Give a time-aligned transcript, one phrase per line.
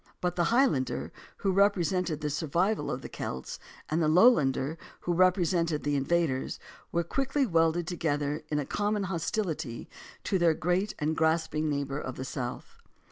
[0.19, 5.13] But the High lander, who represented the survival of the Celts, and the Lowlander, who
[5.13, 6.57] represented the invaders,
[6.91, 9.87] were quickly welded together in a common hostility
[10.23, 12.79] to their great and grasping neighbor of the South.